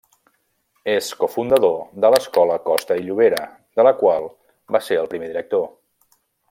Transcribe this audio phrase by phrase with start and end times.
[0.93, 3.45] És cofundador de l'Escola Costa i Llobera,
[3.81, 4.29] de la qual
[4.77, 5.71] va ser el primer director.